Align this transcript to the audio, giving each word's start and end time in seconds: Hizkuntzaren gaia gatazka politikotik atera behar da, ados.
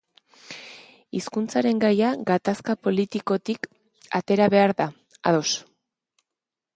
Hizkuntzaren 1.17 1.81
gaia 1.83 2.13
gatazka 2.29 2.75
politikotik 2.87 3.67
atera 4.21 4.49
behar 4.57 4.73
da, 4.81 4.91
ados. 5.33 5.47